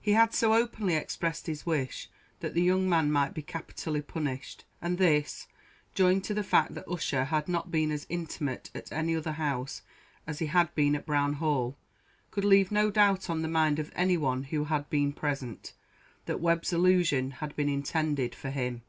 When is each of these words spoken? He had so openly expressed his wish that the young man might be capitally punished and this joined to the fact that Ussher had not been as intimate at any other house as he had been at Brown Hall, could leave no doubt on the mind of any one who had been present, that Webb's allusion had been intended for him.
He 0.00 0.12
had 0.12 0.32
so 0.32 0.54
openly 0.54 0.94
expressed 0.94 1.46
his 1.46 1.66
wish 1.66 2.08
that 2.38 2.54
the 2.54 2.62
young 2.62 2.88
man 2.88 3.12
might 3.12 3.34
be 3.34 3.42
capitally 3.42 4.00
punished 4.00 4.64
and 4.80 4.96
this 4.96 5.48
joined 5.94 6.24
to 6.24 6.32
the 6.32 6.42
fact 6.42 6.72
that 6.74 6.88
Ussher 6.88 7.24
had 7.26 7.46
not 7.46 7.70
been 7.70 7.90
as 7.90 8.06
intimate 8.08 8.70
at 8.74 8.90
any 8.90 9.14
other 9.14 9.32
house 9.32 9.82
as 10.26 10.38
he 10.38 10.46
had 10.46 10.74
been 10.74 10.94
at 10.94 11.04
Brown 11.04 11.34
Hall, 11.34 11.76
could 12.30 12.46
leave 12.46 12.72
no 12.72 12.90
doubt 12.90 13.28
on 13.28 13.42
the 13.42 13.48
mind 13.48 13.78
of 13.78 13.92
any 13.94 14.16
one 14.16 14.44
who 14.44 14.64
had 14.64 14.88
been 14.88 15.12
present, 15.12 15.74
that 16.24 16.40
Webb's 16.40 16.72
allusion 16.72 17.32
had 17.32 17.54
been 17.54 17.68
intended 17.68 18.34
for 18.34 18.48
him. 18.48 18.80